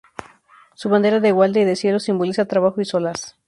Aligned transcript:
Su 0.73 0.89
bandera 0.89 1.19
de 1.19 1.31
gualda 1.31 1.59
y 1.59 1.63
de 1.63 1.75
cielo 1.75 1.99
simboliza 1.99 2.45
trabajo 2.47 2.81
y 2.81 2.85
solaz. 2.85 3.37